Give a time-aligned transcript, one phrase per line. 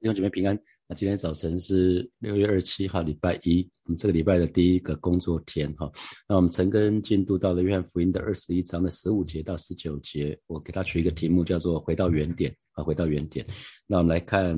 [0.00, 0.58] 弟兄姐妹平安。
[0.86, 5.90] 那今天早晨是六月二十七号，礼拜一，我们这个礼拜的第一个工作天哈。
[6.28, 13.44] 那我们陈根进度到了约翰福音的二十一章的十五节到十九节，我给他取一个题目叫做“回到原点”啊，回到原点。
[13.86, 14.56] 那我们来看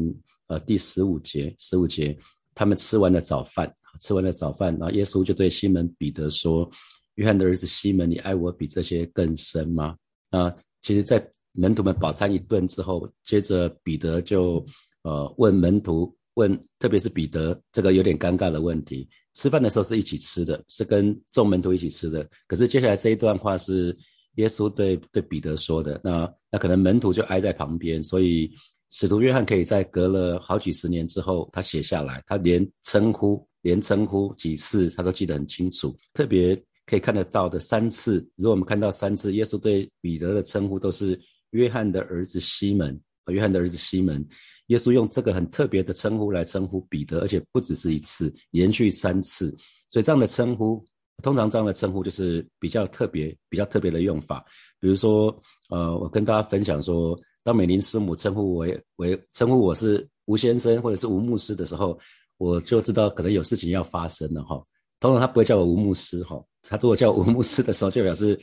[0.48, 2.16] 呃第十五节，十五节，
[2.54, 6.68] 他们吃完了早饭，吃完了早饭，然后耶稣就对西门彼得说
[7.14, 9.96] ：“约翰的儿子西门，你爱我比这些更深吗？”
[10.30, 10.52] 啊，
[10.82, 14.66] 其实，在门徒们饱餐一顿之后，接着彼得就。
[15.08, 19.08] 呃，问门徒问，特别是彼得，这个有点尴尬的问题。
[19.32, 22.28] 吃饭的时候是一起吃的，是跟众门徒一起吃的。
[22.46, 23.96] 可是接下来这一段话是
[24.34, 25.98] 耶稣对对彼得说的。
[26.04, 28.52] 那那可能门徒就挨在旁边，所以
[28.90, 35.96] 使徒约翰可以在隔了好几十年之后，他写下来，他连称呼连称呼几次他都记得很清楚。
[36.12, 41.18] 特别可以看得到的三次，如果我们看到三次，耶稣对彼得的称呼都是
[41.52, 43.00] 约翰的儿子西门，
[43.32, 44.26] 约翰的儿子西门。
[44.66, 49.48] 耶稣用这个很特别的称呼来称呼彼得，而且不只是一次，连续三次。
[49.88, 50.84] 所以这样的称呼，
[51.22, 54.44] 通常这样的称呼就是比较特别、比较特别的用法。
[54.78, 55.34] 比如说，
[55.70, 61.98] 呃，我跟大家分享说，当美林师母称呼我为称呼我是吴先生或者是吴牧师的时候，
[62.36, 64.62] 我就知道可能有事情要发生了哈。
[65.00, 68.38] 通常他不会叫我吴牧师哈，他如果叫我吴牧师的时候，就表示。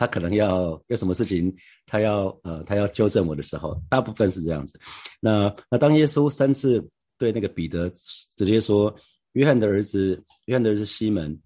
[0.00, 4.80] 他可能要有什么事情，他要呃，他要纠正我的时候，大部分是这样子。
[5.20, 6.82] 那那当耶稣三次
[7.18, 7.86] 对那个彼得
[8.34, 8.94] 直接说
[9.32, 11.38] 约翰的儿子，约翰的儿子西门，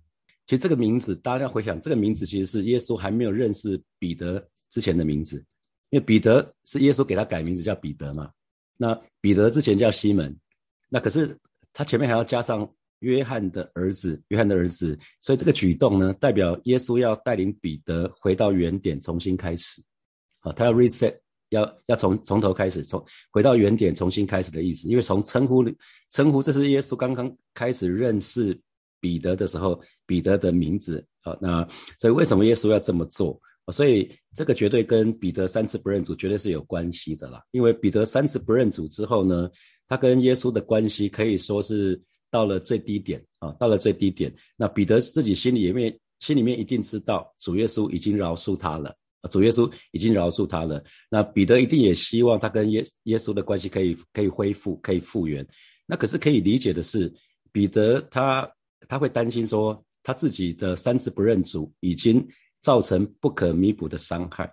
[0.47, 5.45] 其实这个名字大家回想，这个名字其实是耶稣还没有认识彼得之前的名字，
[5.91, 8.31] 因为彼得是耶稣给他改名字叫彼得嘛。
[8.77, 10.33] 那彼得之前叫西门，
[10.89, 11.37] 那可是
[11.73, 12.73] 他前面还要加上。
[13.05, 19.83] 约翰的儿子，约翰的儿子，所以这个举动呢，代表耶稣要带领彼得回到原点，重新开始。
[20.41, 21.15] 啊，他要 reset，
[21.51, 24.89] 要要从从头开始，从回到原点，重新开始的意思。
[24.89, 25.63] 因为从称呼
[26.11, 28.59] 称呼，这是耶稣刚刚开始认识
[29.01, 31.07] 彼得的时候，彼得的名字。
[31.21, 31.67] 啊，那
[31.99, 33.39] 所以为什么耶稣要这么做？
[33.73, 37.43] 所以这个绝对跟彼得三次不认主绝对是有关系的啦。
[37.51, 39.51] 因为彼得三次不认主之后呢，
[39.89, 42.01] 他跟耶稣的关系可以说是。
[42.35, 44.35] 到了最低点啊，到了最低点。
[44.57, 48.93] 那彼得自己心里也面心里面一定知道，主耶稣已经饶恕他了，
[49.31, 50.83] 主耶稣已经饶恕他了。
[51.09, 55.47] 那彼得一定也希望他跟耶耶稣的关系可以可以恢复，可以复原。
[55.87, 57.13] 那可是可以理解的是，
[57.53, 58.51] 彼得他
[58.89, 62.27] 他会担心说，他自己的三次不认主已经
[62.61, 64.53] 造成不可弥补的伤害。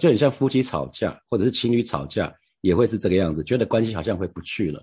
[0.00, 4.82] 就很像夫妻吵架，或者是情侣吵架，也会是这个样子，觉得关系好像会不去了。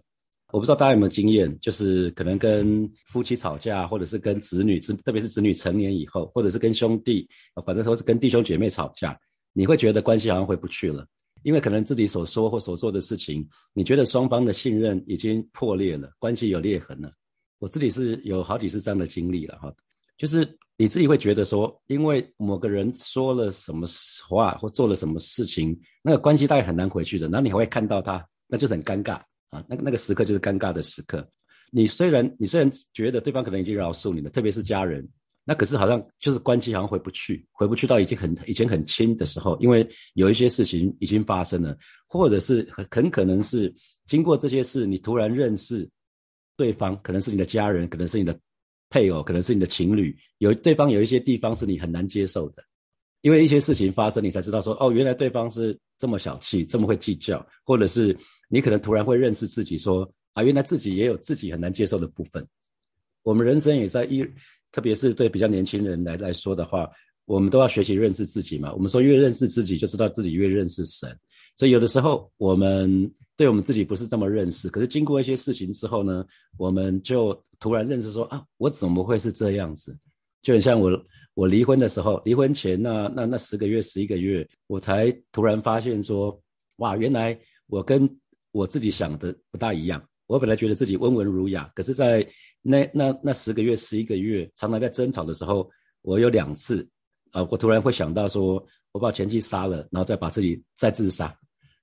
[0.53, 7.27] 我不知道大家有没有经验，就是可能跟夫妻吵架，或者是跟子女，子特别是子女成年以后，或者是跟兄弟，
[7.65, 9.19] 反正说是跟弟兄姐妹吵架，
[9.51, 11.05] 你会觉得关系好像回不去了，
[11.43, 17.11] 因为可能自己所说或所做的事情，你觉得双方的信任已经破裂了，关系有裂痕了。
[17.59, 19.73] 我自己是有好几次这样的经历了哈，
[20.17, 20.47] 就是
[20.77, 23.85] 你自己会觉得说，因为某个人说了什么
[24.29, 29.19] 话或做了什么事情，那个关系大概很难回去的，然后你还会看到他，那就是很尴尬。
[29.49, 31.27] 啊，那个那个时刻就是尴尬的时刻。
[31.71, 35.07] 你虽然你虽然觉得对方可能已经饶恕你了，特别是家人，
[35.43, 43.73] 那可是好像就是关系好像回不去，回不去到已经很以前很亲的时候，因为有一些事情已经发生了，或者是很很可能是
[44.05, 45.89] 经过这些事，你突然认识
[46.55, 48.37] 对方，可能是你的家人，可能是你的
[48.89, 52.63] 配偶，可能是你的情侣，有对方有一些地方是你很难接受的。
[53.21, 58.15] 因为一些事情发生，你才知道说哦，原来对方是这么小气，这么会计较，或者是
[58.47, 62.45] 你可能突然会认识自己，说啊，原来自己也有自己很难接受的部分。
[63.23, 64.23] 我们人生也在一，
[64.71, 66.89] 特别是对比较年轻人来来说的话，
[67.25, 68.71] 我们都要学习认识自己嘛。
[68.73, 71.09] 我们说越认识自己，就知道自己越认识神。
[71.55, 76.23] 所以有的时候我们对我们自己不是这么认识，可是经过一些事情之后呢，
[76.55, 79.97] 我们就突然认识说啊，我怎么会是这样子？
[80.47, 80.89] 就很像我。
[81.33, 86.41] 我离婚的时候，离婚前那那那十个月、十一个月，我才突然发现说，
[86.77, 87.37] 哇，原来
[87.67, 88.09] 我跟
[88.53, 90.01] 我自己想的不大一样。
[90.25, 92.25] 我本来觉得自己温文儒雅，可是，在
[92.61, 95.69] 那那那十个月、十一个月，常常在争吵的时候，
[96.01, 96.87] 我有两次
[97.33, 101.37] 啊，我突然会想到说，我把前妻杀了，然后再把自己再自杀。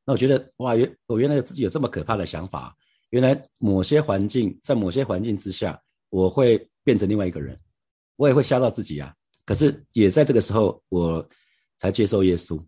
[0.07, 2.75] 那我觉得，哇，原我原来自己有这么可怕的想法。
[3.11, 5.79] 原来某些环境，在某些环境之下，
[6.09, 7.57] 我会变成另外一个人，
[8.17, 9.15] 我也会吓到自己啊。
[9.47, 11.27] 可是也在这个时候，我
[11.79, 12.59] 才接受耶稣，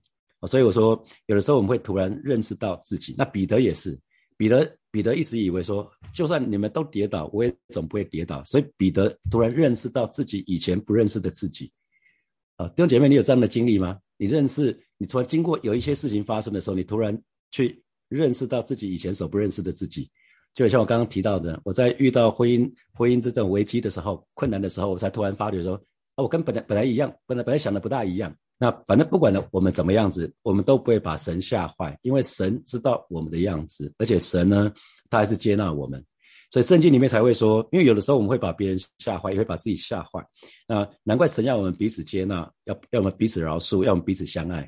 [0.46, 3.14] 所以我说，有的时候我们会突然认识到自己。
[3.16, 3.98] 那彼得也是，
[4.36, 8.44] 彼得彼得一直以为说，就算你们都跌倒，我也总不会跌倒。
[8.44, 11.72] 所以彼得突然认识到自己以前不认识的自己。
[12.56, 13.98] 啊，弟兄姐妹，你有这样的经历吗？
[14.18, 17.18] 你认识，你突然经过有一些事情发生的时候，你突然
[17.50, 20.10] 去认识到自己以前所不认识的自己。
[20.56, 25.74] 就像我刚刚提到的，我在遇到婚姻婚姻这种危机的时候、困难的时候，我才突然发觉说，
[26.14, 28.34] 啊，我跟本来本来一样，本来本来想的不大一样。
[28.56, 34.72] 那反正不管呢，我们怎么样子，我们都不会把神吓坏，因为神知道我们的样子，而且神呢，
[35.10, 36.02] 他还是接纳我们。
[36.50, 40.26] 所以圣经里面才会说，因为有的时候我们会把别人吓坏，也会把自己吓坏。
[40.66, 44.66] 那难怪神要我们彼此接纳，要要我们彼此饶恕，要我们彼此相爱。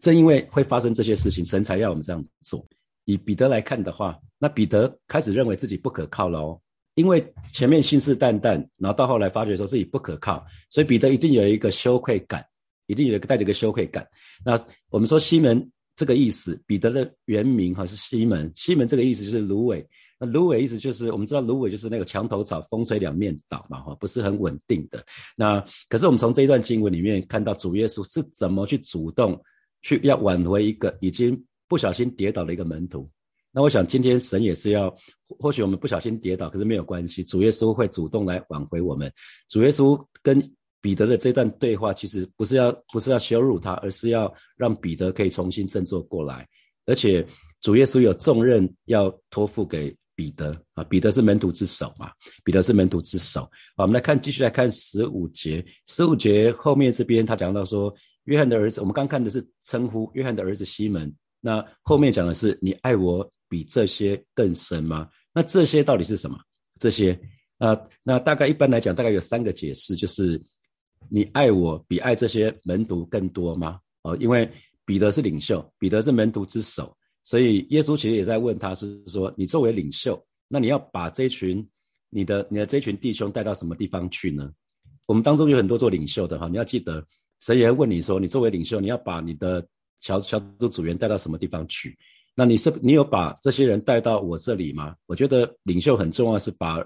[0.00, 2.66] 正因为会发生这些事情，神才要我们这样做。
[3.08, 6.60] 以彼得来看的话，那彼得开始认为自己不可靠了哦，
[6.94, 12.44] 因为前面信誓旦旦，然后到后来发觉说自己不可靠，所以彼得一定有一个羞愧感，
[12.86, 14.06] 一定有一个带着一个羞愧感。
[14.44, 14.60] 那
[14.90, 15.66] 我们说西门
[15.96, 19.82] 这个意思，彼得的原名哈是西门，西门这个意思就是芦苇。
[20.20, 25.02] 那芦苇意思就是我们知道芦苇就是那个墙头草，风吹两面倒嘛哈，不是很稳定的。
[25.34, 29.40] 那可是我们从这一段经文里面看到主耶稣是怎么去主动。
[29.80, 33.08] 去要挽回一个已经不小心跌倒的一个门徒，
[33.52, 34.92] 那我想今天神也是要，
[35.38, 39.12] 或许我们不小心跌倒，可是没有关系，主耶稣会主动来挽回我们。
[39.48, 40.42] 主耶稣跟
[40.80, 46.48] 彼得的这段对话，其实不是要不是要羞辱他，而是要让彼得可以重新振作过来。
[46.86, 47.26] 而且
[47.60, 52.10] 主耶稣有重任要托付给彼得啊，彼得是门徒之首嘛，
[52.42, 53.42] 彼得是门徒之首。
[53.76, 57.94] 好，我们来看，继续来看十五节，十五节后面这边他讲到说。
[58.24, 61.10] 约翰的儿子，我们刚看的是称呼约翰的儿子西门。
[61.48, 65.08] 那后面讲的是你爱我比这些更深吗？
[65.32, 66.38] 那这些到底是什么？
[66.78, 67.18] 这些
[67.56, 70.38] 啊，那大概一般来讲，大概有三个解释，就是
[71.08, 73.80] 你爱我比爱这些门徒更多吗？
[74.02, 74.46] 哦，因为
[74.84, 81.66] 彼得是领袖，彼得是门徒之首，所以耶稣其实也在问他，是说你作为领袖，那你要把这群
[82.10, 84.52] 你的你的这群弟兄带到什么地方去呢？
[85.06, 87.02] 我们当中有很多做领袖的哈，你要记得。
[87.40, 89.64] 神也会问你说：“你作为领袖，你要把你的
[90.00, 91.96] 小小组组员带到什么地方去？
[92.34, 94.94] 那你是你有把这些人带到我这里吗？
[95.06, 96.78] 我觉得领袖很重要，是把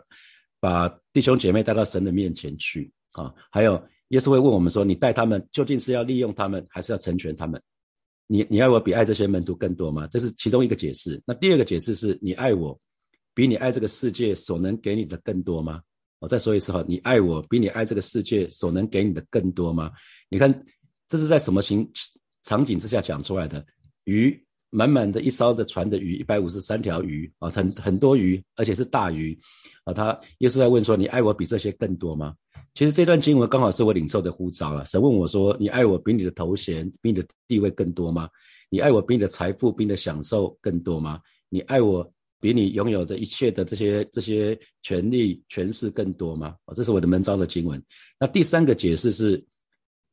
[0.61, 3.33] 把弟兄姐妹带到神的面前去啊。
[3.51, 7.61] 还有，耶稣会问我们说：你带他们究竟是要利用他们，还是要成全他们？
[8.27, 10.07] 你你爱我比爱这些门徒更多吗？
[10.07, 11.21] 这是其中一个解释。
[11.27, 12.79] 那第二个解释是你爱我
[13.35, 15.83] 比你爱这个世界所能给你的更多吗？”
[16.19, 19.91] 我再说一次哈，你爱我比你爱这个世界所能给你的更多吗？
[20.31, 20.65] 你看，
[21.09, 21.91] 这是在什么情
[22.43, 23.65] 场景之下讲出来的？
[24.05, 24.37] 鱼
[24.71, 29.39] 满满的一艘的船的鱼，一百五十三条鱼啊，很很多鱼，而且是大鱼
[29.85, 29.93] 啊。
[29.93, 32.35] 他又是在问说，你爱我比这些更多吗？
[32.75, 34.85] 其实这段经文刚好是我领受的呼召了。
[34.87, 38.29] 神问我说，你爱我比你的头衔、比你的地位更多吗？
[38.71, 41.21] 你爱我比你的财富、比你的享受更多吗？
[41.49, 42.13] 你爱我？
[42.41, 46.57] 比你拥有的一切的这些这些权利权势更多吗？
[46.65, 47.81] 啊，这是我的门招的经文。
[48.19, 49.41] 那第三个解释是，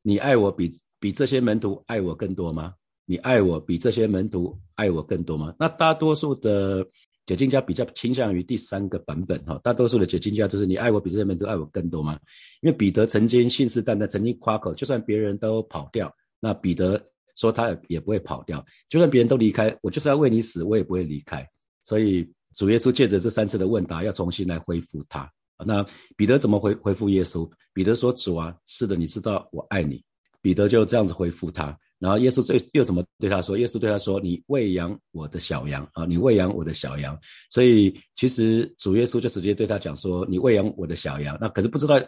[0.03, 2.73] 你爱我比比这些门徒爱我更多吗？
[3.05, 5.55] 你爱我比这些门徒爱我更多吗？
[5.57, 6.85] 那大多数的
[7.25, 9.59] 解经家比较倾向于第三个版本哈。
[9.63, 12.19] 大多数的解经家就是你爱我比这些门徒爱我更多吗？
[12.61, 17.01] 因为彼得曾经信誓旦旦，曾经夸口，就算别人都跑掉，那彼得
[17.35, 18.63] 说他也不会跑掉。
[18.89, 21.47] 就算别人都离开，我就是要为你死，我也不会离开。
[21.83, 25.31] 所以主耶稣借着这三次的问答，要重新来恢复他。
[25.65, 25.85] 那
[26.15, 27.49] 彼得怎么回回复耶稣？
[27.73, 30.03] 彼得说：“主啊，是的，你知道我爱你。”
[30.41, 31.77] 彼得就这样子回复他。
[31.99, 33.57] 然后耶稣最又怎么对他说？
[33.57, 37.19] 耶稣对他说：“你喂养我的小羊啊，你喂养我的小羊。”
[37.51, 41.99] 所以其实主耶稣就直接对他讲说：“你喂养我的小羊。”那可是不知道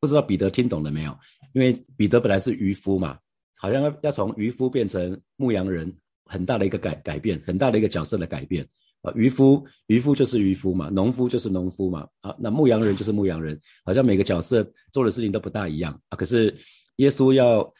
[0.00, 1.16] 不知道彼得听懂了没有？
[1.52, 3.16] 因为彼得本来是渔夫嘛，
[3.54, 5.92] 好像要要从渔夫变成牧羊人，
[6.24, 8.66] 很大的一个改改变，很大的一个角色的改变。
[9.02, 16.16] 啊，渔夫，渔夫就是渔夫嘛，农夫就是农夫嘛，啊，那牧羊人就是牧羊人，好像每个角色做的事情都不大一样啊。
[16.16, 16.54] 可是
[17.00, 17.74] 耶稣要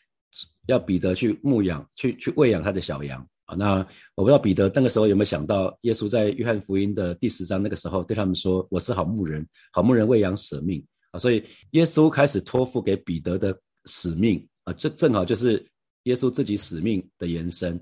[0.66, 3.54] 要彼得去牧养，去去喂养他的小羊啊。
[3.54, 15.64] 那我不知道彼得那个时候有没有想到，耶稣在约翰福音的第十章那个时候对他们说：“我是好牧人，好牧人喂养舍命啊。”所以耶稣开始托付给彼得的使命啊，这正好就是
[16.04, 17.78] 耶稣自己使命的延伸。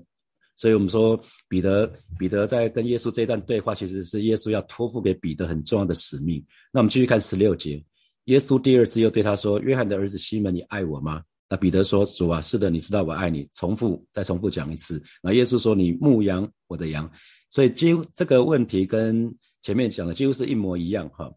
[0.57, 1.17] 所以，我们说
[1.47, 6.45] 彼得，彼得在跟耶稣这一段对话，其实是耶稣要托付给彼得很重要的使命。
[6.73, 7.81] 那我们继续看十六节，
[8.25, 15.01] 耶稣第二次又对他说：“约翰的儿子西门，你爱我吗？”那彼得说：“主啊，是的，你知道我爱你。”重复，再重复讲一次。
[15.21, 17.09] 那耶稣说：“你牧羊我的羊。”
[17.49, 21.31] 所以，几乎这个问题跟前面讲的几乎是一模一样，哈。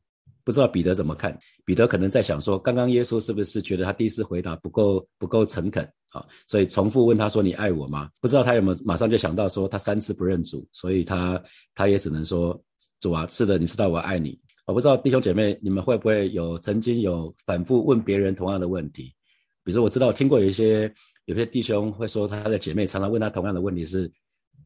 [0.45, 1.39] 不知道彼得怎么看？
[1.65, 6.27] 彼得可能在想说，刚刚耶稣是不是觉得他第一次回答不够不够诚恳啊？
[6.49, 11.43] 所以重复问他说：“你爱我吗？”不知道他有没有马上就想到说他三次不认主，所以他
[11.75, 12.61] 他也只能说
[13.01, 19.13] ：“主啊，是的，你知道我爱你。”我不知道弟兄姐妹你们会不会有曾经有反复问别人同样的问题？
[19.65, 20.93] 比如我知道听过有一些
[21.27, 24.11] 有些弟兄会说他的姐妹常常问他同样的问题是：“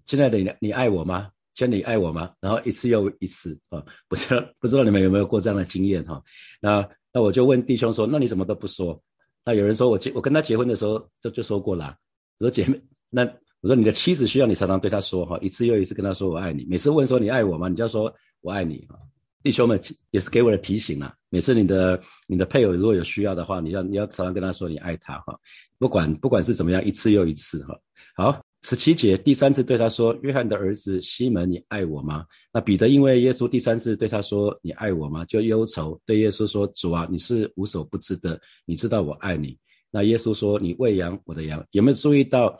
[0.06, 2.34] 亲爱的，你你爱我吗？”千你爱我吗？
[2.38, 6.22] 然后一次又一次啊，不知道不知道你们有没有过这样的经验哈？
[6.60, 9.02] 那那我就问弟兄说，那你怎么都不说？
[9.42, 11.96] 那有人说我结我跟他结婚的时候就就说过了，
[12.38, 13.22] 我说姐妹，那
[13.62, 17.68] 我说你的妻子需要你常常对她说哈，一次又一次跟她说我爱你，每次问说你爱我吗？
[17.68, 18.12] 你就要说
[18.42, 19.00] 我爱你啊。
[19.46, 25.38] 弟兄们也是给我的提醒啊，每次你的你的配偶如果有需要的话，你要你要常常跟他说你爱他哈，
[25.78, 27.78] 不管不管是怎么样，一次又一次哈。
[28.16, 39.56] 好，十七节第三次对他说：“约翰的儿子西门，你爱我吗？”那彼得因为耶稣第三次对他说：“你爱我吗？”就忧愁对耶稣说：“主啊，你是无所不知的，你知道我爱你。”
[39.92, 42.58] 那耶稣说：“你喂养我的羊。”有没有注意到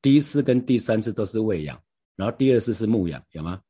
[0.00, 1.76] 第一次跟第三次都是喂养，
[2.14, 3.60] 然后第二次是牧养，有吗？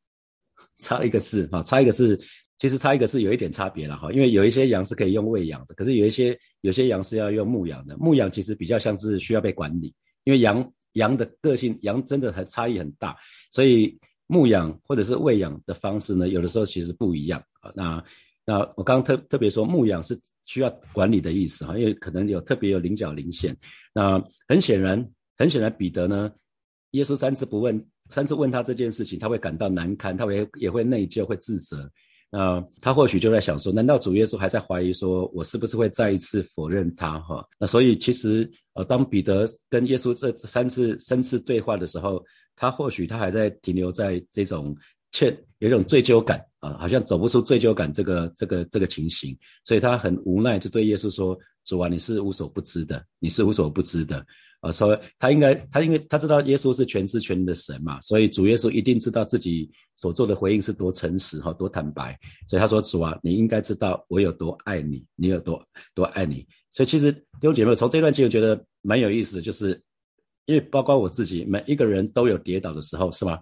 [0.78, 2.20] 差一个字哈，差一个字。
[2.60, 7.96] 其实差一个是有一点差别了哈，因为有一些羊是可以用喂养的，可是有一些有些羊是要用牧养的。
[7.96, 13.16] 牧养其实比较像是需要被管理，因为羊羊的个性，羊真的很差异很大，
[13.50, 17.72] 所以牧养或者是喂养的方式呢，有的时候其实不一样啊。
[17.74, 18.04] 那
[18.44, 23.56] 那我刚刚特特别说牧养是需要管理的意思哈，因为可能有特别有棱角棱线。
[23.94, 25.02] 那很显然，
[25.38, 26.30] 很显然彼得呢，
[26.90, 31.90] 耶稣三次不问，三次问他这件事情，他会感到难堪，他会也会内疚，会自责。
[32.32, 37.18] 那他或许就在想说，难道主耶稣还在怀疑说，我是不是会再一次否认他？
[37.18, 44.76] 哈，那所以其实，呃，当彼得跟耶稣这三次、三次对话的时候，他或许他还在停留在这种
[45.10, 54.24] 欠有一种罪疚感啊，好像走不出罪疚感这个、这个、这个情形，所以他很无奈，就对耶稣说：“主啊，你是无所不知的，你是无所不知的。”
[54.60, 62.18] 啊，说他应该，他因为他知道耶稣是全知全能的神嘛，所以主耶稣一定知道自己所做的回应是多诚实哈，多坦白。
[62.46, 65.64] 所以他说：“主啊，你应该知道我有多爱你，你有多
[65.94, 69.80] 多爱你。”所以其实弟兄姐妹从这段经文觉得蛮有意思的，就是
[70.44, 73.40] 因为包括我自己，每一个人都有跌倒的时候，是吗？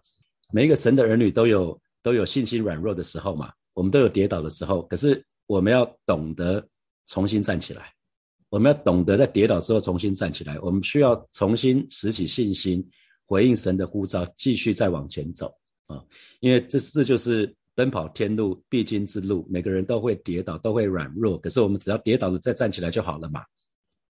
[0.52, 6.64] 每一个神的儿女都有都有信心软弱的时候嘛，我们都有跌倒的时候，可是我们要懂得
[7.08, 7.92] 重新站起来。
[8.50, 12.82] 我们要懂得在跌倒之后重新站起来，我们需要重新拾起信心，
[13.26, 15.52] 回应神的呼召，继续再往前走
[15.86, 16.02] 啊！
[16.40, 23.44] 因为这这就是奔跑天路必经之路，每个人都会跌倒，都会软弱，可是我们只要跌倒了再站起来就好了嘛。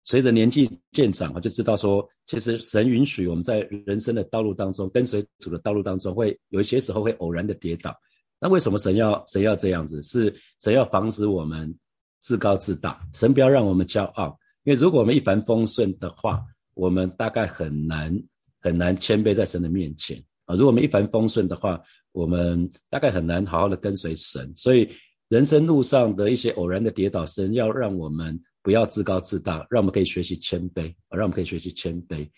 [0.04, 7.92] 随着年纪渐长，我就知道说，其实神允许我们在人生的道路当中，跟随主的道路当中，会有一些时候会偶然的跌倒。
[8.40, 10.00] 那为什么神要神要这样子？
[10.04, 11.76] 是神要防止我们。
[12.20, 16.42] 自高自大，神不要让我们骄傲，因为如果我们一帆风顺的话，
[16.74, 18.14] 我们大概很难
[18.60, 20.54] 很难谦卑在神的面前啊。
[20.54, 21.80] 如果我们一帆风顺的话，
[22.12, 24.52] 我们大概很难好好的跟随神。
[24.56, 24.88] 所以
[25.28, 32.28] 人生路上的一些偶然的跌倒，神要让我们不要自高自大，让我们可以学习谦卑啊，让我们可以学习谦卑。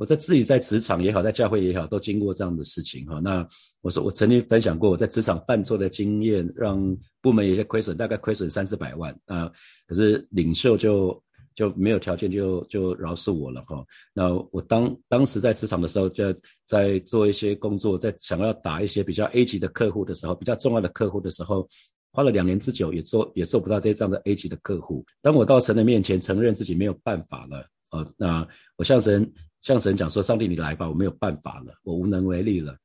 [0.00, 3.20] 我在自己在职场也好，在教会也好，都经过这样的事情哈。
[3.20, 3.46] 那
[3.82, 9.52] 我说我曾经分享过我在职场犯错的经验，让部门有些亏损，大概亏损三四百万啊。
[9.86, 11.22] 可是领袖就
[11.54, 13.84] 就没有条件就就饶恕我了哈。
[14.14, 21.68] 那我当当时在职场的时候，就在做一些工作，在想要打一些比较 A 级的客户的时候，比较重要的客户的时候，
[22.10, 25.04] 花了两年之久，也做也做不到这这样的 A 级的客户。
[25.20, 29.30] 当我到神的面前承认自己没有办法了，呃，那我向神。
[29.62, 32.76] 向神讲说：“上帝，你来吧，我没有办法了，我无能为力了。”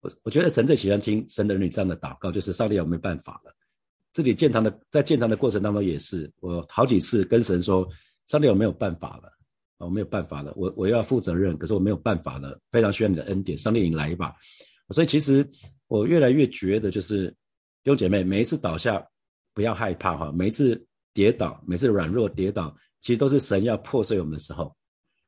[0.00, 3.54] 我我觉得神最喜欢听神的儿女这样的祷告，就是上帝，我没办法了。
[4.12, 7.88] 自己建堂的，在建堂的过程当中也是，我好几次跟神说
[8.26, 9.32] ：“上帝，我没有办法了，
[9.78, 14.34] 我没有办法了，我我要负责任，可是我没有办法了，非常需要你的恩典，上帝，你来吧。”
[14.90, 15.46] 所以其实
[15.88, 17.28] 我越来越觉得，就是
[17.82, 19.04] 弟兄姐妹，每一次倒下
[19.52, 24.76] 不要害怕哈，每一次跌倒，每次软弱跌倒，其实都是神要破碎我们的时候。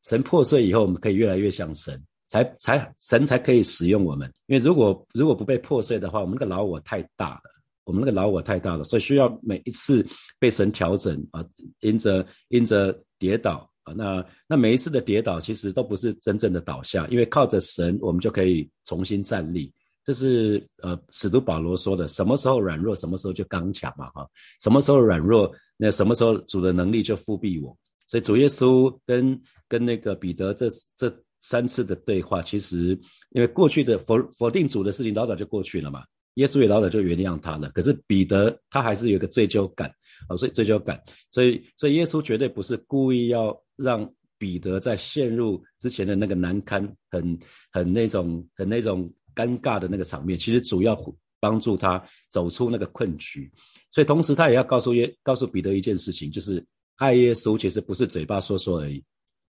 [0.06, 4.32] 神破碎以后，我们可以越来越像神，才才神才可以使用我们。
[4.46, 7.50] 因为如果如果不被破碎的话，我们那个老我太大了，
[7.84, 10.06] 我们那个老我太大了，所以需要每一次
[10.38, 11.44] 被神调整啊，
[11.80, 19.72] 因着因着跌倒啊，那那每一次的跌倒其实都不是真正的倒下，因为靠着神，我们就可以重新站立。
[20.04, 24.24] 这是呃使徒保罗说的，什么时候软弱，什么时候就刚强嘛，哈，
[24.60, 27.76] 什么时候软弱，那什么时候主的能力就复辟我。
[28.08, 29.36] 所以主耶稣跟
[29.68, 32.98] 跟那个彼得这这三次的对话，其实
[33.30, 36.04] 因为过去的否否定主的事情老早就过去了嘛，
[36.34, 37.70] 耶稣也老早就原谅他了。
[37.70, 39.88] 可是彼得他还是有一个追究感
[40.28, 47.38] 啊，所以追究感，所以所以耶稣绝对不是故意要让彼得在陷入之前的那个难堪、很
[47.70, 50.98] 很那种很那种尴尬的那个场面，其实主要
[51.38, 53.50] 帮助他走出那个困局。
[53.92, 56.64] 所以同时他也要告诉耶告诉彼得一件事情，就是
[56.96, 59.02] 爱耶稣其实不是嘴巴说说而已。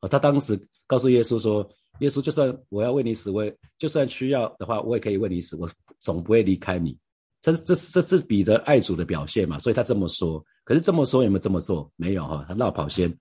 [0.03, 1.67] 哦，他当时告诉耶稣说
[2.01, 5.57] ：“耶稣，就算我要为你死，我也就算需要的话，我也可以为你死。
[5.57, 6.99] 我总不会离开你。
[7.41, 9.59] 这这这是彼得爱主的表现嘛？
[9.59, 10.45] 所以他这么说。
[10.65, 11.91] 可是这么说有没有这么做？
[11.97, 13.13] 没有哈，他绕跑先。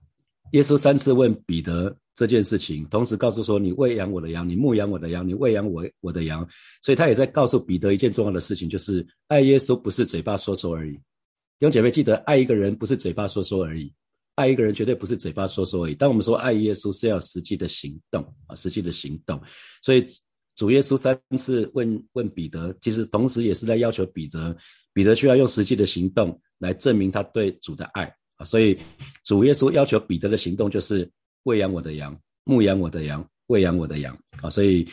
[0.52, 6.46] 耶稣三次问彼得这件事情，同时告诉说：“你喂养我的羊，你牧养我的羊，你喂养我我的羊。”
[6.82, 10.92] 所以他也在告诉彼得一件重要的事情，就是爱耶稣不是嘴巴说说而已。
[10.92, 13.92] 弟兄姐妹记得，爱一个人不是嘴巴说说而已，
[14.34, 15.94] 爱一个人绝对不是嘴巴说说而已。
[15.94, 19.40] 当我们说爱耶稣，是要实际的行动啊，实际的行动。
[19.82, 20.06] 所以
[20.54, 24.56] 主耶稣三次问问彼得，其实同时也是在要求彼得，
[24.92, 28.04] 彼得需要用实际的行动来证明他对主的爱
[28.36, 28.44] 啊。
[28.44, 28.78] 所以，
[29.24, 31.10] 主耶稣要求彼得的行动就是
[31.44, 34.18] 喂养我的羊，牧养我的羊，喂养我的羊。
[34.40, 34.88] 啊，所以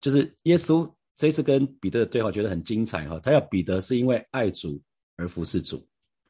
[0.00, 3.20] 就是耶稣这次跟彼得的对话，觉得很精彩哈。
[3.22, 4.80] 他要彼得是因为爱主
[5.16, 5.86] 而服侍主，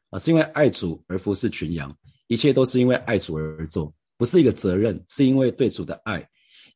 [0.09, 1.95] 啊，是因为爱主而服侍群羊，
[2.29, 6.19] 一切都是因为爱主而做，不是一个责任，是因为对主的爱，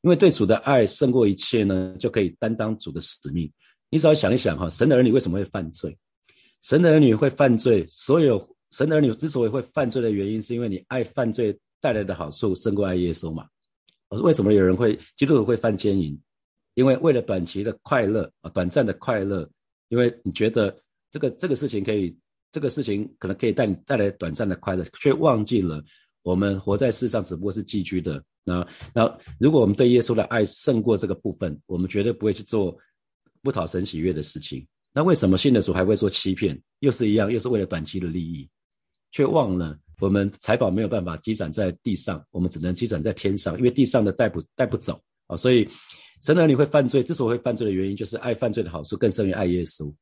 [0.02, 3.50] 因为对主的爱胜过一切呢，就可以担当主的使命。
[3.90, 5.98] 你只要想一想哈，神的儿女为什么会犯罪？
[6.62, 8.46] 神的儿女会犯罪，所有。
[8.72, 13.46] 神的儿女之所以会犯罪的原因，是因为你爱犯罪带来的好处胜过爱耶稣嘛？
[14.10, 16.20] 我说为什么有人会基督徒会犯奸淫？
[16.74, 19.48] 因为为了短期的快乐啊，短暂的快乐，
[19.90, 20.76] 因为你觉得
[21.12, 22.18] 这个这个事情可以，
[22.54, 25.84] 这个事情可能可以带你带来短暂的快乐，却忘记了
[26.22, 28.24] 我们活在世上只不过是寄居的。
[28.46, 32.78] 那那如果我们对耶稣的爱胜过这个部分，我们绝对不会去做
[33.42, 34.66] 不讨神喜悦的事情。
[34.94, 36.58] 那为什么信的主还会做欺骗？
[36.80, 38.48] 又是一样，又是为了短期的利益。
[39.12, 45.38] 却忘了，我们财宝没有办法积攒在地上，我们只能积攒在天上，因为地上的带不带不走啊。
[45.38, 45.68] 所以，
[46.22, 49.94] 神儿女会犯罪，之所以会犯罪的原因，就是爱犯罪的好处更胜于爱耶稣。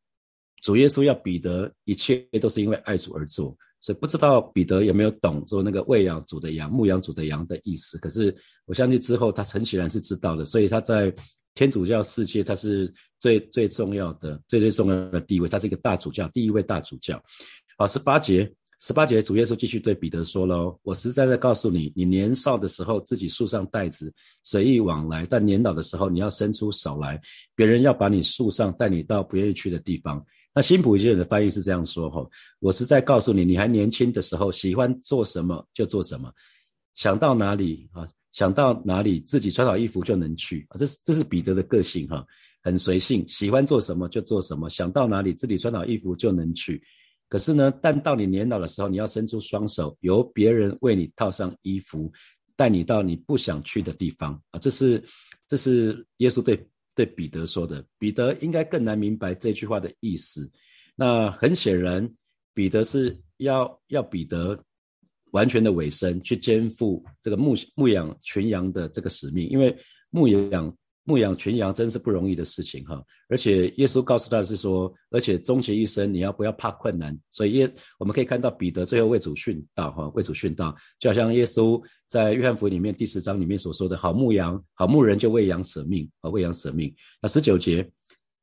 [0.61, 3.55] 主耶稣要彼得，一切都是因为爱主而做。
[3.81, 7.97] 所以，不知道彼得有没有懂说那个喂养主的羊、牧羊主的羊的意思？
[7.97, 10.45] 可是，我相信之后他很显然是知道的。
[10.45, 11.11] 所以他在
[11.55, 17.21] 天主教世界，他是最最重要的、最最重要的地位，他是一个大主教，第一位大主教。
[17.77, 18.51] 好，十八节。
[18.83, 24.11] 十八节，主耶稣继续对彼得说喽：“我实在在告诉你，你年少的时候自己束上带子，
[24.43, 27.21] 随意往来；但年老的时候，你要伸出手来，
[27.53, 32.27] 别人要把你束上，带你到不愿意去的地方。”那新普京的翻译是这样说：“哈，
[32.59, 36.31] 我是在告诉你，你还年轻的时候，喜欢做什么就做什么，
[36.95, 40.77] 想到哪里啊，想到哪里，自己穿好衣服就能去啊。
[40.77, 42.25] 这是这是彼得的个性哈，
[42.63, 46.81] 很随性，喜欢做什么就做什么，想到哪里，自己穿好衣服就能去。”
[47.29, 52.11] 可是呢，但到你年老的时候，你要伸出双手，由别人为你套上衣服，
[52.57, 54.59] 带你到你不想去的地方啊！
[54.59, 55.01] 这是，
[55.47, 56.61] 这是耶稣对
[56.95, 57.83] 对彼得说的。
[57.97, 60.51] 彼得应该更难明白这句话的意思。
[60.95, 62.09] 那很显然，
[62.53, 64.63] 彼得是要要彼得
[65.31, 69.75] 完全的委身，去肩负这个牧牧养群羊的这个使命，因为
[70.09, 70.75] 牧羊。
[71.03, 77.17] 牧养群羊真是不容易的事情哈，而且耶稣告诉他是说，而且终其一生你要不要怕困难？
[77.31, 86.93] 所以耶我们可以看到彼得最后为主殉道哈，为主殉道，就好像耶稣在约翰福音里面第十章里面所说的好牧羊，好牧人就为羊舍命啊，为羊舍命。
[87.19, 87.89] 那十九节，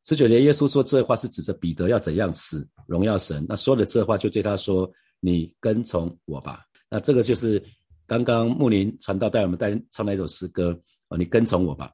[0.04, 3.46] 十九节耶稣说这话是指着彼得要怎样死，荣耀神。
[3.48, 4.90] 那说了这话就对他说，
[5.20, 6.64] 你跟从我吧。
[6.90, 7.62] 那这个就是
[8.04, 10.76] 刚刚牧林传道带我们带唱那一首诗歌
[11.08, 11.92] 啊，你跟从我吧。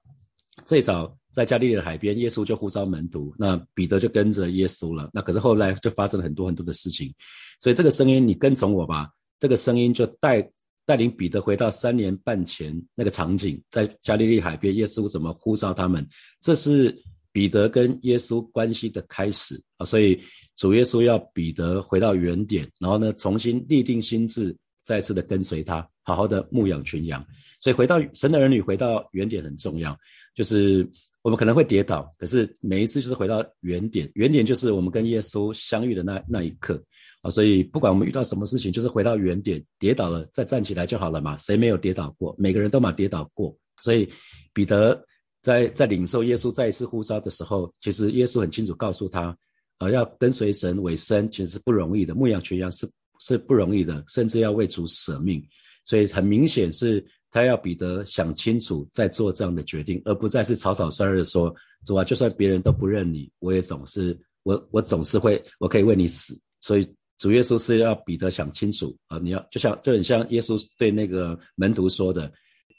[0.67, 5.11] 最早在加利利的海边，耶稣就呼召门徒，那彼得就跟着耶稣了。
[5.13, 7.13] 那可是后来就发生了很多很多的事情，
[7.61, 9.11] 所以这个声音，你跟从我吧。
[9.41, 10.49] 这个声音就带
[10.87, 16.07] 带领彼得回到三年半前那个场景，在加利利海边，耶稣怎么呼召他们？
[16.41, 16.97] 这是
[17.33, 19.85] 彼得跟耶稣关系的开始啊！
[19.85, 20.19] 所以
[20.57, 27.23] 主耶稣要彼得回到原点，然后呢，重新立定心智，再次的跟随他，好好的牧养群羊。
[27.65, 29.99] 所以回到神的儿女，回到原点很重要。
[30.35, 30.87] 就是
[31.23, 36.79] 我们可能会跌倒，可是每一次就是回到原点，原点就是我们跟耶稣相遇的那那一刻
[37.23, 37.31] 啊。
[37.31, 41.39] 所以不管我们遇到什么事情，就是回到原点，跌倒了再站起来就好了嘛。
[41.39, 42.35] 谁没有跌倒过？
[42.37, 43.57] 每个人都嘛跌倒过。
[43.81, 44.07] 所以
[44.53, 45.03] 彼得
[45.43, 49.35] 在在领受耶稣再一次呼召的时候，其实耶稣很清楚告诉他，
[49.79, 52.15] 呃，要跟随神为生，其实是不容易的。
[52.15, 52.87] 牧羊群羊是
[53.21, 55.43] 是不容易的，甚至要为主舍命。
[55.87, 57.03] 所以很明显是。
[57.35, 61.53] 他要彼得想清楚再做这样的决定，而不再是草草率率的说
[61.85, 66.87] ：“主啊，就算别人都不认你，我也总是我我总是会我可以为你死。”所以
[67.19, 69.19] 主耶稣是要彼得想清楚啊！
[69.19, 72.33] 你要就像就很像耶稣对那个门徒说的：“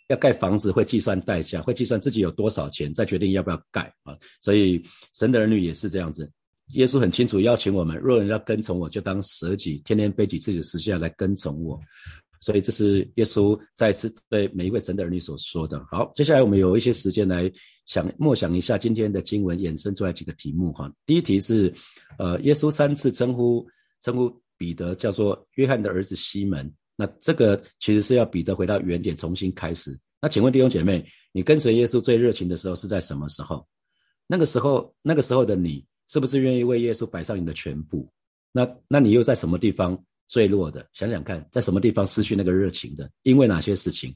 [0.08, 4.82] 要盖房子会计算代价，会计算自己有多少钱，再决定要不要盖啊！”所以
[5.14, 6.32] 神的儿女也是这样子。
[6.70, 11.78] 耶稣很清楚邀请我们：若人要跟从我，就当舍己，天天背起自己的十字架来跟从我。
[12.42, 15.84] 所以这是耶稣再次对每一位神的儿女所说的。
[15.92, 17.52] 好，接下来我们有一些时间来
[17.86, 20.92] 想默想一下今天的经文衍生出来几个题目哈。
[21.06, 21.74] 第一题是，
[22.18, 23.66] 呃，耶稣三次称呼
[24.02, 29.98] 称呼彼得叫做约翰的儿子西门，那这个其实是要彼得回到原点重新开始。
[30.22, 33.68] 那请问弟兄姐妹，你跟随耶稣最热情的时候是在什么时候？
[34.28, 38.10] 那个时候，那个时候的你是不是愿意为耶稣摆上你的全部？
[38.52, 40.88] 那那你又在什么地方坠落的？
[40.94, 43.10] 想想看，在什么地方失去那个热情的？
[43.24, 44.16] 因为哪些事情？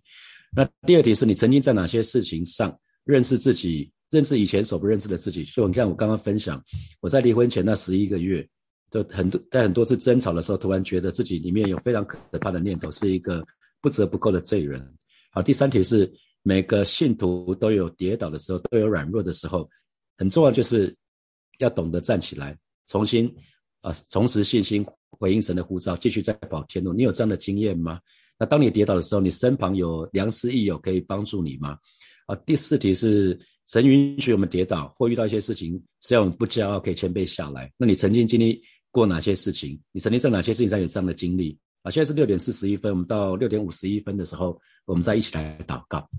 [0.52, 5.44] 那第二题是你曾经在哪些事情上认识自己，认识以前所不认识的自己？
[5.44, 6.64] 就你看我刚刚分享，
[7.02, 8.48] 我在离婚前那十一个月，
[8.90, 13.46] 就很多在很多次争吵的时候，突然觉得自己里面有非常可怕的念头，是一个
[13.80, 14.84] 不折不扣的罪人。
[15.32, 19.70] 好，第三题是每个信徒都有跌倒的时候，都有软弱的时候，
[20.18, 20.96] 很重要就是
[21.60, 23.32] 要懂得站起来，重新
[23.82, 24.84] 啊重拾信心，
[25.20, 26.94] 回应神的呼召，继续再保天路。
[26.94, 28.00] 你有这样的经验吗？
[28.40, 31.78] 那当你跌倒的时候，你身旁有良师益友可以帮助你吗？
[32.26, 37.70] 啊，第四题是神允许我们跌倒或遇到一些事情，是要我们不骄傲，可以谦卑下来。
[37.76, 39.78] 那你曾经经历过哪些事情？
[39.92, 41.60] 你曾经在哪些事情上有这样的经历？
[41.82, 46.10] 啊，现在是六点四十一分，我们到六点五十一分的时候，我们再一起来祷告。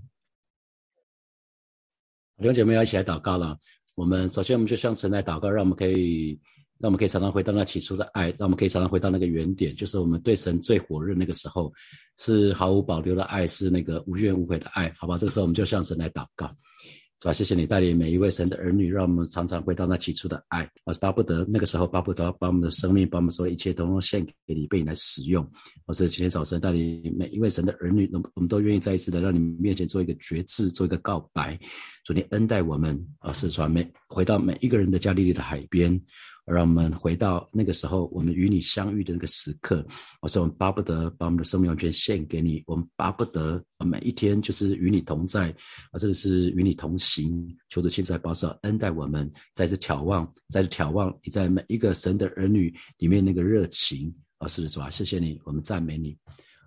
[2.36, 3.56] 弟兄姐妹要一起来祷告了。
[3.94, 6.38] 我们首先我们就向神来祷告，让我们可以。
[6.80, 11.70] 让我们可以常常回到那起初的爱，让我们可以常常回到那个原点，就是我们对神最火热那个时候，
[12.18, 15.18] 是毫无保留的爱，是那个无怨无悔的爱，好吧？
[15.18, 16.50] 这个时候我们就向神来祷告。
[17.22, 17.34] 是吧？
[17.34, 20.66] 谢谢你带领每一位神的儿女，让我们常常回到那起初的爱。
[20.84, 25.46] 我是巴不得那个时候，巴不得把我们的生命，把我们所有一切，都献给你，被你来使用。
[25.84, 31.58] 我是今天早晨带领每一位神的儿女，能我们都愿意再一次的让你面前做一个决志，做一个告白。
[32.06, 36.00] 祝你恩待我们，而是传每回到每一个人的加利利的海边。
[36.46, 39.86] 让我们回到那个时候，我们与你相遇的那个时刻。
[40.20, 42.62] 我说，我们巴不得把我们的生命完全献给你。
[42.66, 45.50] 我们巴不得每一天就是与你同在，
[45.92, 47.46] 啊，真的是与你同行。
[47.68, 54.12] 求主亲自保守恩待我们，在这眺望，在这眺望你在每一个神的儿女里面那个热情。
[54.38, 56.16] 啊，是的，主啊，谢谢你，我们赞美你。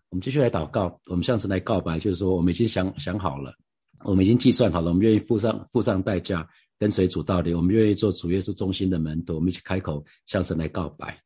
[0.09, 3.51] 我们继续来祷告，我们向神来告白，就是说，我们已经想想好了，
[4.05, 6.47] 我们已经计算好了，我们愿意付上付上代价。
[6.79, 11.17] 跟随主道理，我们愿意做主耶稣中心的门徒，我们一起开口向神来告白。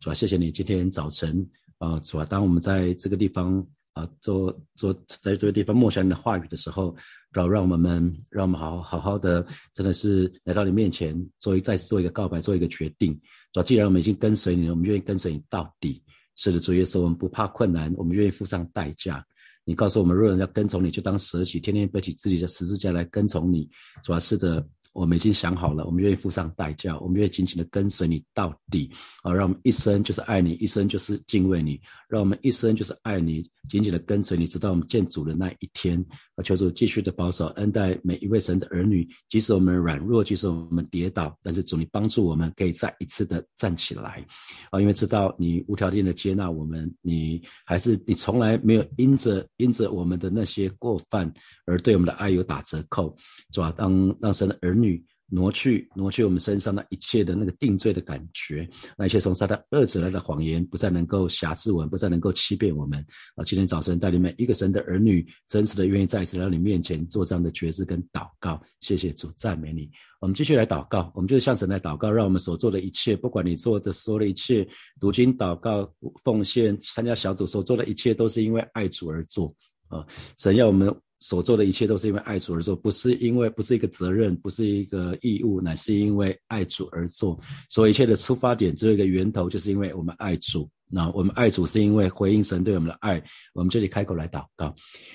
[0.00, 1.46] 主啊，谢谢你今天早晨
[1.78, 6.96] 啊，主啊，当我们在这个地方啊，做做在这个地方默想你的话语的时候，
[7.30, 13.14] 让让我们让我们好好好的，真的是来到你面前，做一再次做一个告白，做一个决定。
[13.52, 16.02] 主啊，既然我们已经跟随你了，我们愿意跟随你到底。
[16.36, 19.24] 是的，主耶稣，我们不怕困难，我们愿意付上代价。
[19.64, 23.68] 你告诉我们，若人要跟从你，就当舍己，天天背起自己的十字架来跟从你。
[24.02, 24.66] 主要是的。
[24.94, 28.90] 我们已经想好了，我们愿意付上代价，我们愿意紧紧的跟随你到底
[29.22, 29.32] 好！
[29.32, 36.02] 让我们一生就是爱你，一生就是敬畏你，让我们一生就是爱你，紧紧的跟随你，直到我们见主的那一天。
[36.36, 44.24] 啊，求主继续的保守恩待每一位神的儿女，即使我们软弱，即使我们跌倒，但是主你帮助我们，可以再一次的站起来
[44.70, 44.80] 啊！
[44.80, 51.32] 因为知道你无条件的接纳我们，你还是你从来没有因着因着我们的那些过犯
[51.66, 53.14] 而对我们的爱有打折扣，
[53.52, 53.72] 是吧？
[53.76, 55.04] 当让神的儿女。
[55.28, 63.04] 挪去挪去我们身上那一切的那个定罪的感觉，那一切从撒旦二者来的谎言，不再能够辖制我们，不再能够欺骗我们。
[63.34, 68.62] 啊，今天早晨带领每一个神的儿女，真实的愿意再一次来到你面前做这样的决志跟祷告。
[68.80, 69.90] 谢谢主，赞美你。
[70.20, 74.66] 我们继续来祷告，我们就是向神来祷告，让我们所做的一切，不管你做的所有的一切，
[75.00, 75.90] 读经、祷告、
[76.22, 79.54] 奉献、参加小组所做的一切，都是因为爱主而做。
[79.88, 80.06] 啊，
[80.38, 80.94] 神要我们。
[81.24, 87.40] 所做的一切都是因为爱主而做，不是因为不是一个责任，不是一个义务，乃是因为爱主而做。
[87.70, 90.68] 所以一切的出发点只有一个源头，就是因为我们爱主。
[90.94, 93.20] 那我们爱主是因为回应神对我们的爱，
[93.52, 94.72] 我们就去开口来祷告。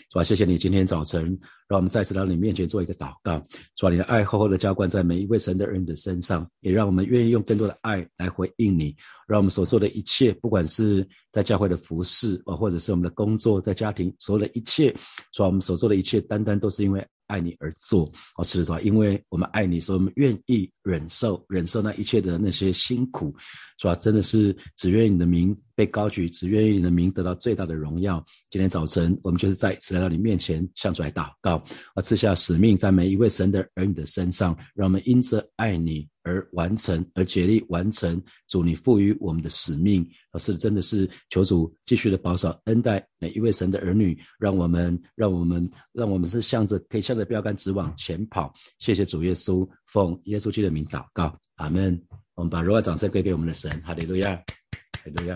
[0.10, 1.24] 主啊，谢谢你今天早晨
[1.70, 3.42] 让我们再次到你面前做一个祷告。
[3.78, 8.94] 主啊，你的爱厚厚的浇灌在每一位神的儿女的身上，也让我们愿意用更多的爱来回应你。
[9.26, 14.94] 让我们所做的一切，不管是在教会的服饰啊，或者是我们的工作，在家庭所有的一切，
[15.32, 17.08] 主啊，我们所做的一切，单单都是因为。
[17.30, 18.82] 爱你而做，哦，是的，是吧？
[18.82, 23.34] 因为我们爱你，所以我们愿意忍受忍受那一切的那些辛苦，
[23.80, 23.96] 是吧？
[23.96, 28.24] 真的是只愿意你的名被高举，只愿意你的名得到最大的荣耀。
[28.50, 31.64] 今天早晨，我们就是再一次来到你面前，向主来祷告，
[31.94, 36.08] 而赐下使命在每一位神的儿女的身上，让我们因着爱你。
[36.30, 48.54] 而完成，而竭力完成主你赋予我们的使命，而是真的是求主继续的保守恩待每一位神的儿女，让我们让我们让我们是向着可以向着标杆直往前跑。
[48.78, 52.00] 谢谢主耶稣，奉耶稣基督的名祷告，阿门。
[52.36, 55.36] 我们把荣耀掌声归给我们的神，哈利路亚，哈利路亚。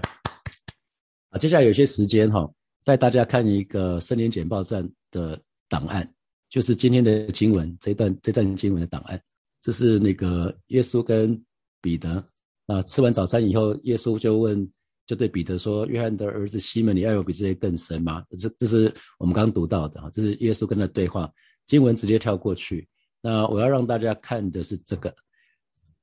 [1.31, 2.47] 啊，接下来有些时间哈，
[2.85, 6.07] 带大家看一个森林简报站的档案。
[6.49, 9.19] 就是今天的经文这段这段经文的档案。
[9.63, 11.41] 这是那个耶稣跟
[11.81, 12.21] 彼得
[12.67, 14.69] 啊，吃完早餐以后，耶稣就问，
[15.07, 21.31] 就对彼得说：“约翰的儿子西门，你爱我比这些更深吗？”这这是我们刚读到的啊，这是耶稣跟他对话。
[21.65, 22.85] 经文直接跳过去。
[23.21, 25.15] 那我要让大家看的是这个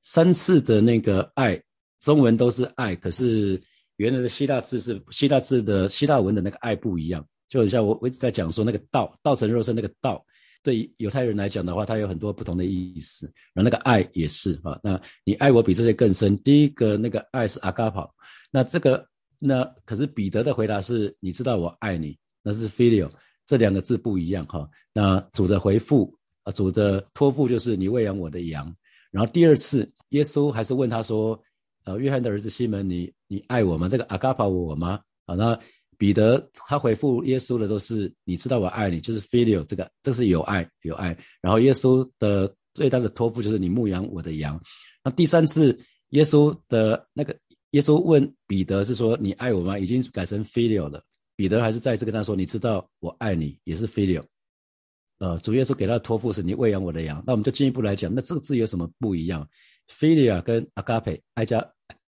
[0.01, 1.61] 三次的那个爱，
[1.99, 3.61] 中文都是爱，可是
[3.97, 10.25] 原来的希腊字是希腊字的希腊文的那个爱不一样，就很像我我一直在讲说那个道道成肉身那个道，
[10.63, 13.25] 对犹太人来讲的话，它有很多不同的意思。
[13.53, 16.37] 然后那个爱也是啊，那你爱我比这些更深。
[16.43, 18.13] 第一个那个爱是阿嘎跑，
[18.51, 19.05] 那这个
[19.39, 23.09] 那可是彼得的回答是，你知道我爱你，那是 filial，
[23.45, 24.69] 这两个字不一样哈。
[24.93, 26.15] 那主的回复。
[26.43, 28.75] 啊，主的托付就是你喂养我的羊。
[29.11, 31.39] 然后第二次，耶稣还是问他说
[31.85, 33.87] ：“呃，约翰的儿子西门，你你爱我吗？
[33.87, 35.59] 这个阿嘎帕我吗？”啊，那
[36.01, 44.59] 彼得他回复耶稣的都是：“你知道我爱你，就是 filial，这个这是有爱有爱。”然后耶稣的最大的托付就是你牧养我的羊。
[45.03, 45.77] 那第三次，
[46.09, 47.37] 耶稣的那个
[47.71, 51.03] 耶稣问彼得是说：“你爱我吗？”已经改成 filial 了。
[51.35, 54.23] 彼得还是再次跟他说：“你知道我爱你，也是 filial。”
[55.21, 59.47] 呃，主耶稣给他的托付是你喂养我的羊，那我们就进一步来讲，那这个字有什么不一样
[59.87, 61.63] ？philia 跟 agape 爱加，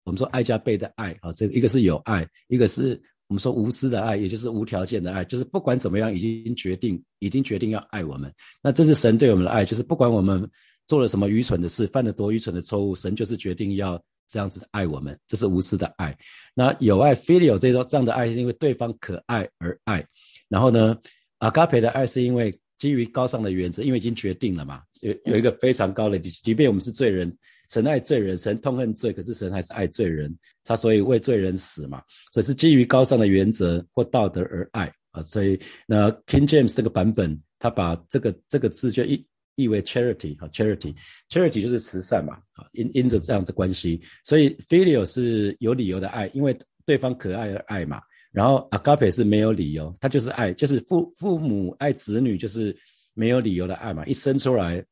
[0.06, 3.02] 我们说爱加倍的爱啊，这个一个是有爱，一个是
[3.34, 8.32] 我们说无私的爱，也就是无条件的爱，就是不管怎么样已经决定，已经决定要爱我们。
[8.62, 10.48] 那这是神对我们的爱，就是不管我们
[10.86, 16.16] 做了什么愚蠢的事，犯了多愚蠢的错误，神就是决定要这样子爱我们，这是无私的爱。
[16.54, 20.06] 那有爱，filial 这种这样的爱，是因为对方可爱而爱。
[20.48, 20.96] 然后呢
[21.40, 22.56] ，agape 的爱是因为。
[22.80, 27.34] 基于高尚的原则，因为已经决定了嘛，有有一个非常高的，即便我们是罪人，
[27.70, 48.02] 神爱罪人，神痛恨罪，可是神还是爱罪人，他所以为罪人死嘛，所以是基于高尚的原则或道德而爱啊，所以那 King James 这个版本，他把这个这个字就译译为 charity 啊，charity，charity 就是慈善嘛，啊，因因着这样的关系，所以 filial 是有理由的爱，因为对方可爱而爱嘛。
[48.32, 52.76] 然后 agape 是没有理由，他就是爱，就是父父母爱子女，就是
[53.14, 54.84] 没有理由的爱嘛，一生出来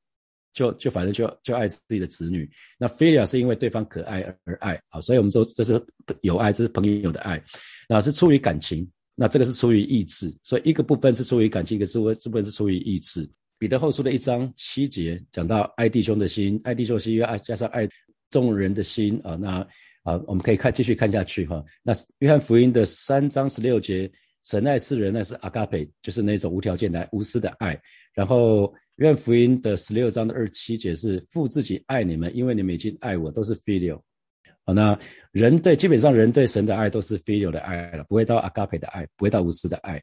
[0.53, 2.49] 就就反正就就爱自己的子女。
[2.77, 5.83] 那 philia 是因为对方可爱而爱啊，所以我们说这是
[6.21, 7.43] 有爱，这是朋友的爱，
[7.87, 13.29] 那是出于感情，那这个是出于意志，所以一个部分是出于感情，一个是这部分是出于意志。
[13.57, 17.87] 彼得后书的一章七节讲到爱弟兄的心，爱弟兄的心要爱加上爱
[18.29, 19.67] 众人的心啊，那。
[20.03, 21.63] 啊，我们可以看继续看下去哈。
[21.83, 24.11] 那约翰福音的三章十六节，
[24.43, 27.79] 神爱世人，那是阿嘎佩，就是那种无条件的无私的爱。
[28.11, 33.99] 然后约翰福音的十六章的二七节是父自己爱你们，因为你们已经爱我，都是 filial。
[34.63, 34.95] 好，那
[35.31, 39.99] 人对基本上人对神的爱都是 filial 的爱了，不会到阿嘎佩的爱，不会到无私的爱。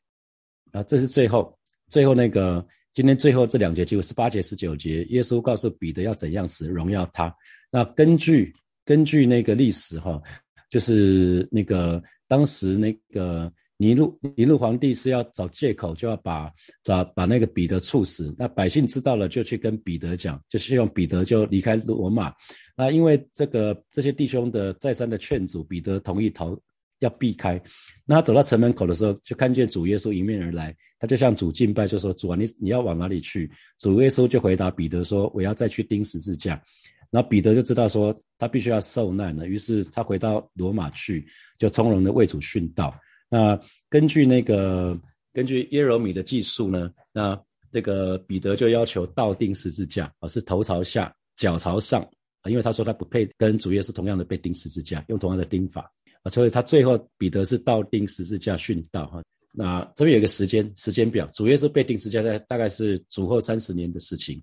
[0.72, 1.56] 啊，这是最后
[1.88, 7.32] 最后那个今天最后这两节，就十八节十九节，耶稣告诉彼得要怎样死，荣耀他。
[7.70, 8.52] 那根据。
[8.84, 10.18] 根据那个历史哈，
[10.70, 18.34] 就是那个当时那个尼禄尼禄皇帝是要找借口，就要把找把那个彼得处死。
[18.36, 22.34] 那百姓知道了，就去跟彼得讲，就希望彼得就离开罗马。
[22.76, 26.58] 那因为这个这些弟兄的再三的劝阻，彼得同意逃，
[26.98, 27.62] 要避开。
[28.04, 36.60] 那他走到城门口的时候，就看见主耶稣迎面而来，他就向主敬拜，就说：“主啊，你你要往哪里去？”主耶稣就回答彼得说：“我要再去钉十字架。”
[37.10, 41.24] 然后彼得就知道说他必须要受难了，于是他回到罗马去，
[41.58, 42.92] 就从容的为主殉道。
[43.28, 44.98] 那根据那个
[45.32, 52.08] 根据耶柔米的记述呢，那这个彼得就要求倒钉十字架，而是头朝下，脚朝上，
[52.44, 55.90] 因为他说他不配跟主耶稣同样的被钉十字架，用同样的钉法
[56.22, 59.22] 啊，所以他最后彼得是倒钉十字架殉道哈。
[59.52, 64.42] 那这边有一个时间时间表，主耶稣被钉十字架在大概是主后三十年的事情，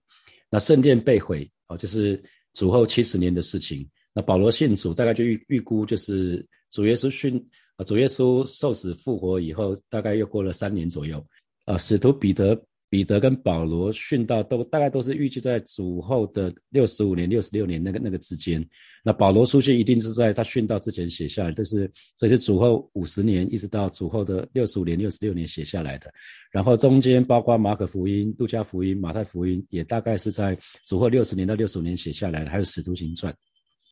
[0.50, 2.21] 那圣殿被毁啊，就是。
[2.56, 7.38] 主后七十年的事情，那保罗信主大概就预预估就是主耶稣殉
[7.77, 11.25] 啊，主耶稣受死复活以后，大概又过了三年左右，
[11.65, 12.59] 啊，使徒彼得。
[12.88, 18.65] 彼得跟保罗殉道都大概都是预计在主后的六十五年、六十六年那个那个之间。
[19.03, 26.13] 那保罗书信一定是在他殉道之前写下来，这是所以是主后五十年一直到主后的六十五年、六十六年写下来的。
[26.51, 32.51] 然后中间包括马可福音、路加福音、马太福音，也大概是在主后六十年到六十五年写下来的。
[32.51, 33.35] 还有使徒行传。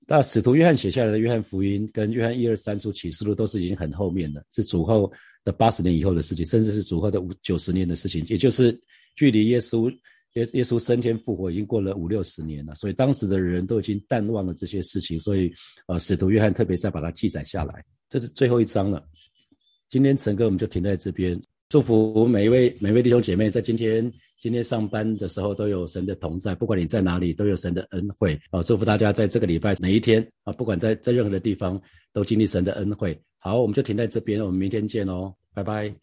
[0.06, 5.12] 那使徒约翰写下来的约翰福音跟约翰一二三书启示录都是已经很后面的，是主后
[5.44, 8.78] 的八十年以后的事情，甚至是主后的五九十年的事情，也就是
[9.16, 9.90] 距离耶稣
[10.34, 15.52] 耶耶稣升天复活已经过了五六十年了，所以当时的人都已经淡忘了这些事情，所以
[15.88, 17.84] 呃使徒约翰特别再把它记载下来。
[18.10, 19.04] 这是最后一章了，
[19.88, 24.12] 今天陈哥我们就停在这边，祝福每一位每位弟兄姐妹在今天
[24.44, 28.62] 今天上班的时候都有神的同在，不管你在哪里都有神的恩惠啊！
[28.62, 33.18] 祝福大家在这个礼拜每一天啊，不管在在任何的地方都经历神的恩惠。
[33.38, 35.96] 好，我们就停在这边，我们明天见哦，拜拜。